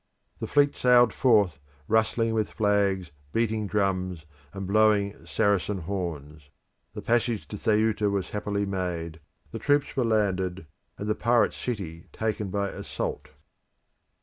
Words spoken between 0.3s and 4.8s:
The fleet sailed forth, rustling with flags, beating drums, and,